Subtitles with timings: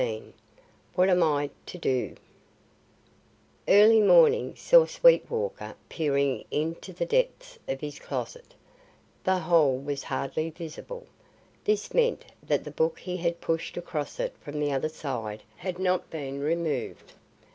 [0.01, 0.33] XVIII.
[0.95, 2.15] WHAT AM I TO DO NOW
[3.75, 8.55] Early morning saw Sweetwater peering into the depths of his closet.
[9.23, 11.05] The hole was hardly visible.
[11.65, 15.77] This meant that the book he had pushed across it from the other side had
[15.77, 17.13] not been removed.